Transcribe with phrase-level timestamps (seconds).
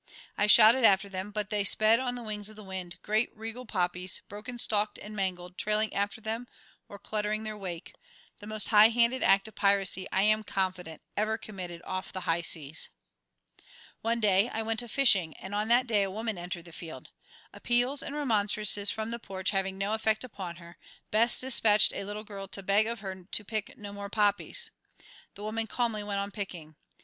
[0.35, 3.67] I shouted after them, but they sped on the wings of the wind, great regal
[3.67, 6.47] poppies, broken stalked and mangled, trailing after them
[6.89, 7.93] or cluttering their wake
[8.39, 12.41] the most high handed act of piracy, I am confident, ever committed off the high
[12.41, 12.89] seas.
[14.01, 17.11] One day I went a fishing, and on that day a woman entered the field.
[17.53, 20.79] Appeals and remonstrances from the porch having no effect upon her,
[21.11, 24.71] Bess despatched a little girl to beg of her to pick no more poppies.
[25.35, 26.75] The woman calmly went on picking.